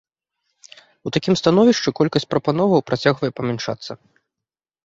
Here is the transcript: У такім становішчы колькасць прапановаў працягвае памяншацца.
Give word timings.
У 1.09 1.11
такім 1.17 1.37
становішчы 1.41 1.89
колькасць 1.99 2.27
прапановаў 2.31 2.83
працягвае 2.91 3.31
памяншацца. 3.41 3.91